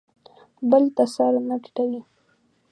[0.69, 2.01] بل ته سر نه ټیټوي.